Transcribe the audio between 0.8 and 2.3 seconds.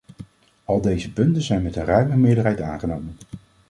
deze punten zijn met een ruime